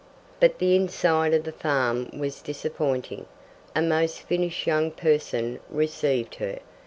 But 0.39 0.57
the 0.57 0.75
inside 0.75 1.31
of 1.31 1.43
the 1.43 1.51
farm 1.51 2.09
was 2.17 2.41
disappointing. 2.41 3.27
A 3.75 3.83
most 3.83 4.21
finished 4.23 4.65
young 4.65 4.89
person 4.89 5.59
received 5.69 6.33
her. 6.37 6.57